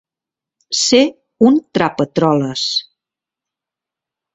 Ser 0.83 1.01
un 1.49 1.61
trapatroles. 1.79 2.67